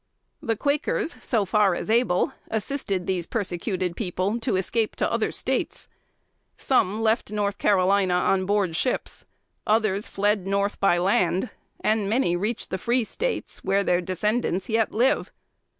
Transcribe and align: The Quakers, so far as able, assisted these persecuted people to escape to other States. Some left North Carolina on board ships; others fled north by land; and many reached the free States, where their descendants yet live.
The 0.41 0.55
Quakers, 0.55 1.15
so 1.23 1.45
far 1.45 1.75
as 1.75 1.87
able, 1.87 2.33
assisted 2.49 3.05
these 3.05 3.27
persecuted 3.27 3.95
people 3.95 4.39
to 4.39 4.55
escape 4.55 4.95
to 4.95 5.11
other 5.11 5.31
States. 5.31 5.89
Some 6.57 7.03
left 7.03 7.29
North 7.29 7.59
Carolina 7.59 8.15
on 8.15 8.47
board 8.47 8.75
ships; 8.75 9.25
others 9.67 10.07
fled 10.07 10.47
north 10.47 10.79
by 10.79 10.97
land; 10.97 11.51
and 11.81 12.09
many 12.09 12.35
reached 12.35 12.71
the 12.71 12.79
free 12.79 13.03
States, 13.03 13.63
where 13.63 13.83
their 13.83 14.01
descendants 14.01 14.69
yet 14.69 14.91
live. 14.91 15.31